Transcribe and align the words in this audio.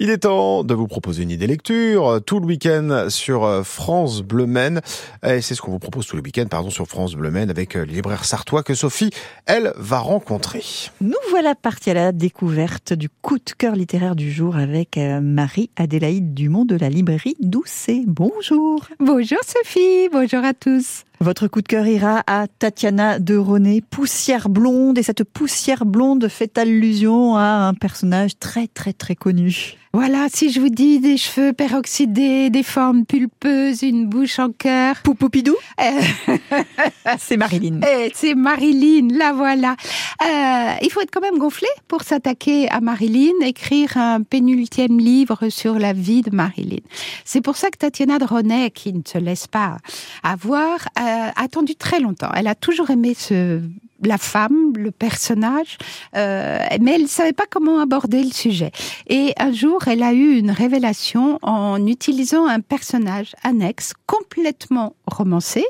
Il 0.00 0.10
est 0.10 0.18
temps 0.18 0.64
de 0.64 0.74
vous 0.74 0.88
proposer 0.88 1.22
une 1.22 1.30
idée 1.30 1.46
lecture 1.46 2.08
euh, 2.08 2.18
tout 2.18 2.40
le 2.40 2.46
week-end 2.46 3.06
sur 3.10 3.44
euh, 3.44 3.62
France 3.62 4.22
Bleu 4.22 4.44
Maine. 4.44 4.80
Et 5.24 5.40
c'est 5.40 5.54
ce 5.54 5.62
qu'on 5.62 5.70
vous 5.70 5.78
propose 5.78 6.04
tout 6.06 6.16
le 6.16 6.22
week-end, 6.22 6.46
pardon, 6.50 6.68
sur 6.68 6.86
France 6.88 7.14
Bleu 7.14 7.30
Maine 7.30 7.48
avec 7.48 7.76
euh, 7.76 7.84
les 7.84 7.94
libraires 7.94 8.24
sartois 8.24 8.64
que 8.64 8.74
Sophie, 8.74 9.10
elle, 9.46 9.72
va 9.76 10.00
rencontrer. 10.00 10.64
Nous 11.00 11.14
voilà 11.30 11.54
partis 11.54 11.90
à 11.90 11.94
la 11.94 12.12
découverte 12.12 12.92
du 12.92 13.08
coup 13.08 13.38
de 13.38 13.52
cœur 13.56 13.76
littéraire 13.76 14.16
du 14.16 14.32
jour 14.32 14.56
avec 14.56 14.96
Marie-Adélaïde 14.98 16.34
Dumont 16.34 16.64
de 16.64 16.76
la 16.76 16.88
librairie 16.88 17.36
Doucet. 17.40 18.02
Bonjour. 18.06 18.88
Bonjour 18.98 19.38
Sophie, 19.46 20.08
bonjour 20.10 20.44
à 20.44 20.54
tous. 20.54 21.04
Votre 21.20 21.46
coup 21.46 21.62
de 21.62 21.68
cœur 21.68 21.86
ira 21.86 22.22
à 22.26 22.46
Tatiana 22.46 23.18
de 23.18 23.36
René, 23.36 23.80
Poussière 23.80 24.48
blonde, 24.48 24.98
et 24.98 25.02
cette 25.02 25.24
poussière 25.24 25.86
blonde 25.86 26.28
fait 26.28 26.58
allusion 26.58 27.36
à 27.36 27.68
un 27.68 27.74
personnage 27.74 28.38
très 28.38 28.66
très 28.66 28.92
très 28.92 29.14
connu. 29.14 29.76
Voilà, 29.94 30.26
si 30.28 30.50
je 30.50 30.58
vous 30.58 30.70
dis 30.70 30.98
des 30.98 31.16
cheveux 31.16 31.52
peroxydés, 31.52 32.50
des 32.50 32.64
formes 32.64 33.06
pulpeuses, 33.06 33.82
une 33.82 34.06
bouche 34.08 34.40
en 34.40 34.50
cœur. 34.50 34.96
Poupoupidou 35.04 35.54
euh, 35.80 36.34
C'est 37.20 37.36
Marilyn. 37.36 37.78
Eh, 37.88 38.10
c'est 38.12 38.34
Marilyn, 38.34 39.06
la 39.16 39.32
voilà. 39.32 39.76
Euh, 40.24 40.74
il 40.82 40.90
faut 40.90 41.00
être 41.00 41.10
quand 41.10 41.20
même 41.20 41.38
gonflé 41.38 41.68
pour 41.88 42.02
s'attaquer 42.02 42.68
à 42.70 42.80
Marilyn, 42.80 43.32
écrire 43.42 43.96
un 43.96 44.22
pénultième 44.22 44.98
livre 44.98 45.48
sur 45.50 45.78
la 45.78 45.92
vie 45.92 46.22
de 46.22 46.34
Marilyn. 46.34 46.80
C'est 47.24 47.40
pour 47.42 47.56
ça 47.56 47.70
que 47.70 47.76
Tatiana 47.76 48.16
René, 48.18 48.70
qui 48.70 48.92
ne 48.92 49.02
se 49.06 49.18
laisse 49.18 49.46
pas 49.46 49.76
avoir, 50.22 50.88
a 50.96 51.32
attendu 51.40 51.74
très 51.74 52.00
longtemps. 52.00 52.30
Elle 52.34 52.46
a 52.46 52.54
toujours 52.54 52.90
aimé 52.90 53.14
ce 53.14 53.60
la 54.06 54.18
femme, 54.18 54.72
le 54.76 54.90
personnage, 54.90 55.78
euh, 56.16 56.58
mais 56.80 56.94
elle 56.94 57.08
savait 57.08 57.32
pas 57.32 57.46
comment 57.48 57.80
aborder 57.80 58.22
le 58.22 58.30
sujet. 58.30 58.70
Et 59.08 59.32
un 59.38 59.52
jour, 59.52 59.86
elle 59.86 60.02
a 60.02 60.12
eu 60.12 60.36
une 60.36 60.50
révélation 60.50 61.38
en 61.42 61.86
utilisant 61.86 62.46
un 62.46 62.60
personnage 62.60 63.34
annexe 63.42 63.92
complètement 64.06 64.94
romancé, 65.06 65.64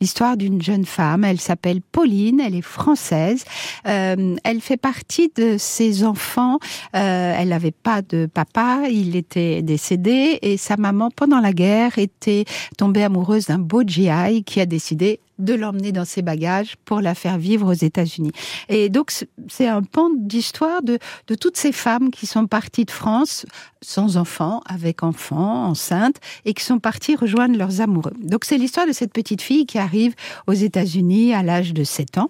l'histoire 0.00 0.36
d'une 0.36 0.60
jeune 0.62 0.84
femme. 0.84 1.24
Elle 1.24 1.40
s'appelle 1.40 1.80
Pauline, 1.80 2.40
elle 2.40 2.54
est 2.54 2.62
française. 2.62 3.44
Euh, 3.86 4.36
elle 4.44 4.60
fait 4.60 4.76
partie 4.76 5.30
de 5.34 5.56
ses 5.58 6.04
enfants. 6.04 6.58
Euh, 6.96 7.34
elle 7.36 7.48
n'avait 7.48 7.70
pas 7.70 8.02
de 8.02 8.26
papa, 8.26 8.82
il 8.90 9.16
était 9.16 9.62
décédé 9.62 10.38
et 10.42 10.56
sa 10.56 10.76
maman, 10.76 11.10
pendant 11.10 11.40
la 11.40 11.52
guerre, 11.52 11.98
était 11.98 12.44
tombée 12.76 13.02
amoureuse 13.02 13.46
d'un 13.46 13.58
beau 13.58 13.82
GI 13.82 14.44
qui 14.44 14.60
a 14.60 14.66
décidé 14.66 15.20
de 15.42 15.54
l'emmener 15.54 15.92
dans 15.92 16.04
ses 16.04 16.22
bagages 16.22 16.76
pour 16.84 17.00
la 17.00 17.14
faire 17.14 17.38
vivre 17.38 17.70
aux 17.70 17.72
États-Unis. 17.72 18.32
Et 18.68 18.88
donc, 18.88 19.12
c'est 19.48 19.68
un 19.68 19.82
pan 19.82 20.10
d'histoire 20.16 20.82
de, 20.82 20.98
de 21.26 21.34
toutes 21.34 21.56
ces 21.56 21.72
femmes 21.72 22.10
qui 22.10 22.26
sont 22.26 22.46
parties 22.46 22.84
de 22.84 22.90
France 22.90 23.46
sans 23.80 24.16
enfants, 24.16 24.60
avec 24.66 25.02
enfants, 25.02 25.66
enceintes, 25.66 26.16
et 26.44 26.54
qui 26.54 26.64
sont 26.64 26.78
parties 26.78 27.16
rejoindre 27.16 27.58
leurs 27.58 27.80
amoureux. 27.80 28.14
Donc, 28.22 28.44
c'est 28.44 28.58
l'histoire 28.58 28.86
de 28.86 28.92
cette 28.92 29.12
petite 29.12 29.42
fille 29.42 29.66
qui 29.66 29.78
arrive 29.78 30.14
aux 30.46 30.52
États-Unis 30.52 31.34
à 31.34 31.42
l'âge 31.42 31.74
de 31.74 31.84
7 31.84 32.18
ans 32.18 32.28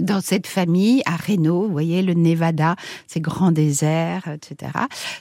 dans 0.00 0.20
cette 0.20 0.46
famille 0.46 1.02
à 1.06 1.16
Reno, 1.16 1.66
vous 1.66 1.72
voyez 1.72 2.02
le 2.02 2.14
Nevada, 2.14 2.76
ces 3.06 3.20
grands 3.20 3.52
déserts, 3.52 4.28
etc. 4.28 4.72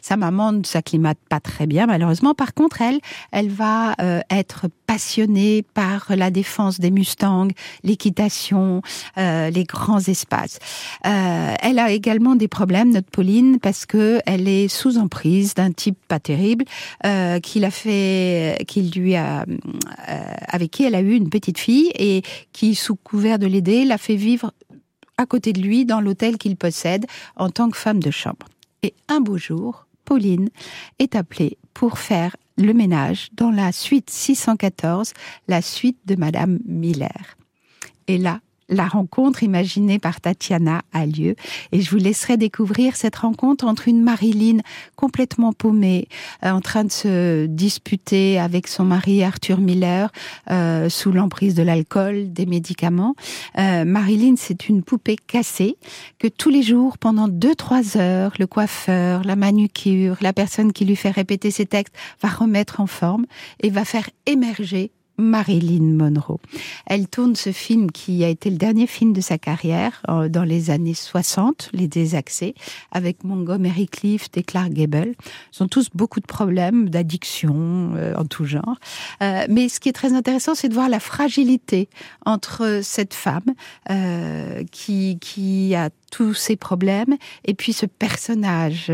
Sa 0.01 0.17
maman 0.17 0.51
ne 0.51 0.63
s'acclimate 0.63 1.17
pas 1.29 1.39
très 1.39 1.67
bien 1.67 1.87
malheureusement. 1.87 2.33
Par 2.33 2.53
contre, 2.53 2.81
elle, 2.81 2.99
elle 3.31 3.49
va 3.49 3.93
euh, 4.01 4.21
être 4.29 4.67
passionnée 4.87 5.63
par 5.73 6.07
la 6.09 6.31
défense 6.31 6.79
des 6.79 6.91
Mustangs, 6.91 7.47
l'équitation, 7.83 8.81
euh, 9.17 9.49
les 9.49 9.63
grands 9.63 9.99
espaces. 9.99 10.59
Euh, 11.05 11.53
elle 11.61 11.79
a 11.79 11.91
également 11.91 12.35
des 12.35 12.47
problèmes, 12.47 12.91
notre 12.91 13.09
Pauline, 13.09 13.59
parce 13.59 13.85
que 13.85 14.19
elle 14.25 14.47
est 14.47 14.67
sous 14.67 14.97
emprise 14.97 15.53
d'un 15.53 15.71
type 15.71 15.97
pas 16.07 16.19
terrible 16.19 16.65
euh, 17.05 17.39
qui 17.39 17.63
a 17.63 17.71
fait, 17.71 18.63
qui 18.67 18.83
lui 18.83 19.15
a, 19.15 19.45
euh, 20.09 20.21
avec 20.47 20.71
qui 20.71 20.83
elle 20.83 20.95
a 20.95 21.01
eu 21.01 21.13
une 21.13 21.29
petite 21.29 21.57
fille 21.57 21.91
et 21.95 22.21
qui, 22.51 22.75
sous 22.75 22.95
couvert 22.95 23.39
de 23.39 23.47
l'aider, 23.47 23.85
l'a 23.85 23.97
fait 23.97 24.15
vivre 24.15 24.51
à 25.21 25.25
côté 25.25 25.53
de 25.53 25.61
lui 25.61 25.85
dans 25.85 26.01
l'hôtel 26.01 26.37
qu'il 26.37 26.57
possède 26.57 27.05
en 27.35 27.49
tant 27.49 27.69
que 27.69 27.77
femme 27.77 28.01
de 28.01 28.11
chambre. 28.11 28.47
Et 28.83 28.93
un 29.07 29.21
beau 29.21 29.37
jour, 29.37 29.85
Pauline 30.03 30.49
est 30.99 31.15
appelée 31.15 31.57
pour 31.73 31.99
faire 31.99 32.35
le 32.57 32.73
ménage 32.73 33.29
dans 33.33 33.51
la 33.51 33.71
suite 33.71 34.09
614, 34.09 35.13
la 35.47 35.61
suite 35.61 35.99
de 36.05 36.15
Madame 36.15 36.59
Miller. 36.65 37.37
Et 38.07 38.17
là, 38.17 38.41
la 38.71 38.87
rencontre 38.87 39.43
imaginée 39.43 39.99
par 39.99 40.21
Tatiana 40.21 40.81
a 40.93 41.05
lieu 41.05 41.35
et 41.71 41.81
je 41.81 41.91
vous 41.91 41.97
laisserai 41.97 42.37
découvrir 42.37 42.95
cette 42.95 43.17
rencontre 43.17 43.65
entre 43.65 43.87
une 43.87 44.01
Marilyn 44.01 44.59
complètement 44.95 45.53
paumée, 45.53 46.07
euh, 46.43 46.51
en 46.51 46.61
train 46.61 46.85
de 46.85 46.91
se 46.91 47.45
disputer 47.45 48.39
avec 48.39 48.67
son 48.67 48.85
mari 48.85 49.23
Arthur 49.23 49.59
Miller 49.59 50.11
euh, 50.49 50.89
sous 50.89 51.11
l'emprise 51.11 51.53
de 51.53 51.63
l'alcool, 51.63 52.31
des 52.31 52.45
médicaments. 52.45 53.15
Euh, 53.57 53.83
Marilyn, 53.85 54.35
c'est 54.37 54.69
une 54.69 54.83
poupée 54.83 55.17
cassée 55.17 55.75
que 56.17 56.27
tous 56.27 56.49
les 56.49 56.63
jours, 56.63 56.97
pendant 56.97 57.27
deux 57.27 57.55
trois 57.55 57.97
heures, 57.97 58.33
le 58.39 58.47
coiffeur, 58.47 59.23
la 59.23 59.35
manucure, 59.35 60.15
la 60.21 60.33
personne 60.33 60.71
qui 60.71 60.85
lui 60.85 60.95
fait 60.95 61.11
répéter 61.11 61.51
ses 61.51 61.65
textes 61.65 61.93
va 62.21 62.29
remettre 62.29 62.79
en 62.79 62.87
forme 62.87 63.25
et 63.61 63.69
va 63.69 63.83
faire 63.83 64.09
émerger 64.25 64.91
Marilyn 65.21 65.95
Monroe. 65.95 66.39
Elle 66.85 67.07
tourne 67.07 67.35
ce 67.35 67.51
film 67.51 67.91
qui 67.91 68.23
a 68.23 68.27
été 68.27 68.49
le 68.49 68.57
dernier 68.57 68.87
film 68.87 69.13
de 69.13 69.21
sa 69.21 69.37
carrière 69.37 70.01
euh, 70.09 70.27
dans 70.27 70.43
les 70.43 70.69
années 70.69 70.93
60, 70.93 71.69
Les 71.73 71.87
Désaxés, 71.87 72.55
avec 72.91 73.23
Montgomery 73.23 73.87
Clift 73.87 74.35
et 74.37 74.43
Clark 74.43 74.71
Gable. 74.71 75.13
Ils 75.53 75.63
ont 75.63 75.67
tous 75.67 75.89
beaucoup 75.93 76.19
de 76.19 76.25
problèmes 76.25 76.89
d'addiction 76.89 77.93
euh, 77.95 78.15
en 78.15 78.25
tout 78.25 78.45
genre. 78.45 78.77
Euh, 79.21 79.45
mais 79.49 79.69
ce 79.69 79.79
qui 79.79 79.89
est 79.89 79.93
très 79.93 80.13
intéressant, 80.13 80.55
c'est 80.55 80.69
de 80.69 80.73
voir 80.73 80.89
la 80.89 80.99
fragilité 80.99 81.89
entre 82.25 82.81
cette 82.83 83.13
femme 83.13 83.41
qui, 84.71 85.19
qui 85.19 85.75
a 85.75 85.89
tous 86.11 86.33
ces 86.33 86.55
problèmes 86.55 87.17
et 87.45 87.53
puis 87.53 87.73
ce 87.73 87.85
personnage 87.85 88.91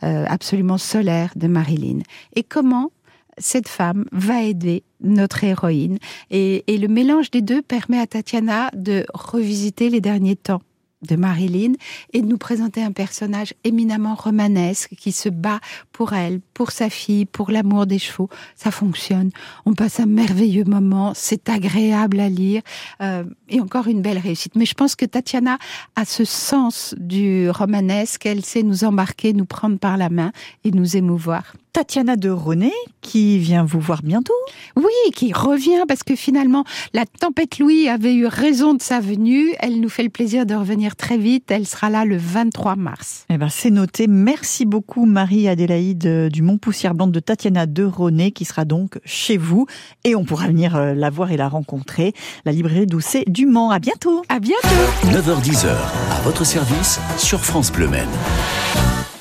absolument 0.00 0.78
solaire 0.78 1.32
de 1.36 1.46
Marilyn. 1.46 2.00
Et 2.36 2.42
comment 2.42 2.90
cette 3.38 3.68
femme 3.68 4.04
va 4.12 4.42
aider 4.42 4.84
notre 5.00 5.44
héroïne. 5.44 5.98
Et, 6.30 6.64
le 6.68 6.88
mélange 6.88 7.30
des 7.30 7.42
deux 7.42 7.62
permet 7.62 7.98
à 7.98 8.06
Tatiana 8.06 8.70
de 8.74 9.06
revisiter 9.14 9.88
les 9.88 10.00
derniers 10.00 10.36
temps 10.36 10.60
de 11.02 11.16
Marilyn 11.16 11.72
et 12.12 12.22
de 12.22 12.26
nous 12.26 12.38
présenter 12.38 12.82
un 12.82 12.92
personnage 12.92 13.52
éminemment 13.62 14.14
romanesque 14.14 14.94
qui 14.98 15.12
se 15.12 15.28
bat 15.28 15.60
pour 15.92 16.14
elle, 16.14 16.40
pour 16.54 16.70
sa 16.70 16.88
fille, 16.88 17.26
pour 17.26 17.50
l'amour 17.50 17.86
des 17.86 17.98
chevaux. 17.98 18.30
Ça 18.56 18.70
fonctionne. 18.70 19.30
On 19.66 19.74
passe 19.74 20.00
un 20.00 20.06
merveilleux 20.06 20.64
moment. 20.64 21.12
C'est 21.14 21.48
agréable 21.48 22.20
à 22.20 22.28
lire 22.28 22.62
euh, 23.02 23.24
et 23.48 23.60
encore 23.60 23.86
une 23.86 24.02
belle 24.02 24.18
réussite. 24.18 24.56
Mais 24.56 24.66
je 24.66 24.74
pense 24.74 24.96
que 24.96 25.04
Tatiana 25.04 25.58
a 25.94 26.04
ce 26.04 26.24
sens 26.24 26.94
du 26.98 27.50
romanesque. 27.50 28.24
Elle 28.26 28.44
sait 28.44 28.62
nous 28.62 28.84
embarquer, 28.84 29.32
nous 29.32 29.46
prendre 29.46 29.78
par 29.78 29.96
la 29.96 30.08
main 30.08 30.32
et 30.64 30.70
nous 30.70 30.96
émouvoir. 30.96 31.54
Tatiana 31.74 32.14
de 32.14 32.30
René, 32.30 32.70
qui 33.00 33.36
vient 33.40 33.64
vous 33.64 33.80
voir 33.80 34.02
bientôt. 34.04 34.32
Oui, 34.76 35.10
qui 35.12 35.32
revient 35.32 35.82
parce 35.88 36.04
que 36.04 36.14
finalement, 36.14 36.62
la 36.92 37.04
tempête 37.04 37.58
Louis 37.58 37.88
avait 37.88 38.14
eu 38.14 38.26
raison 38.26 38.74
de 38.74 38.80
sa 38.80 39.00
venue. 39.00 39.52
Elle 39.58 39.80
nous 39.80 39.88
fait 39.88 40.04
le 40.04 40.08
plaisir 40.08 40.46
de 40.46 40.54
revenir 40.54 40.94
très 40.94 41.18
vite. 41.18 41.50
Elle 41.50 41.66
sera 41.66 41.90
là 41.90 42.04
le 42.04 42.16
23 42.16 42.76
mars. 42.76 43.26
Eh 43.28 43.38
ben, 43.38 43.48
c'est 43.48 43.72
noté. 43.72 44.06
Merci 44.06 44.66
beaucoup, 44.66 45.04
Marie-Adélaïde 45.04 46.28
du 46.28 46.42
Mont 46.42 46.58
Poussière 46.58 46.94
Blanche 46.94 47.10
de 47.10 47.18
Tatiana 47.18 47.66
de 47.66 47.82
René, 47.82 48.30
qui 48.30 48.44
sera 48.44 48.64
donc 48.64 49.00
chez 49.04 49.36
vous. 49.36 49.66
Et 50.04 50.14
on 50.14 50.24
pourra 50.24 50.46
venir 50.46 50.76
euh, 50.76 50.94
la 50.94 51.10
voir 51.10 51.32
et 51.32 51.36
la 51.36 51.48
rencontrer. 51.48 52.12
La 52.44 52.52
librairie 52.52 52.86
Doucet 52.86 53.24
du 53.26 53.46
Mans. 53.46 53.72
À 53.72 53.80
bientôt. 53.80 54.22
À 54.28 54.38
bientôt. 54.38 54.68
9h10h, 55.06 55.66
à 56.12 56.20
votre 56.22 56.46
service 56.46 57.00
sur 57.18 57.40
France 57.40 57.72
Bleu 57.72 57.88
Maine. 57.88 58.06